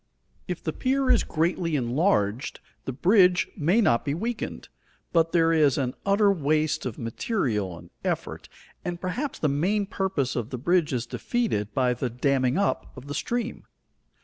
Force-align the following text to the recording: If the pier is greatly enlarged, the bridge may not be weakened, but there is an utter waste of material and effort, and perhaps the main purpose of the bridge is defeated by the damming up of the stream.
If 0.47 0.63
the 0.63 0.73
pier 0.73 1.11
is 1.11 1.23
greatly 1.23 1.75
enlarged, 1.75 2.59
the 2.85 2.91
bridge 2.91 3.47
may 3.55 3.81
not 3.81 4.03
be 4.03 4.15
weakened, 4.15 4.67
but 5.13 5.31
there 5.31 5.53
is 5.53 5.77
an 5.77 5.93
utter 6.07 6.31
waste 6.31 6.87
of 6.87 6.97
material 6.97 7.77
and 7.77 7.91
effort, 8.03 8.49
and 8.83 8.99
perhaps 8.99 9.37
the 9.37 9.47
main 9.47 9.85
purpose 9.85 10.35
of 10.35 10.49
the 10.49 10.57
bridge 10.57 10.91
is 10.91 11.05
defeated 11.05 11.71
by 11.75 11.93
the 11.93 12.09
damming 12.09 12.57
up 12.57 12.91
of 12.97 13.05
the 13.05 13.13
stream. 13.13 13.63